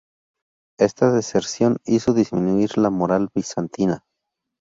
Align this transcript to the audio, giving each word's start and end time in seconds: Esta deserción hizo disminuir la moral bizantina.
Esta 0.79 1.11
deserción 1.11 1.77
hizo 1.85 2.13
disminuir 2.15 2.75
la 2.79 2.89
moral 2.89 3.29
bizantina. 3.35 4.03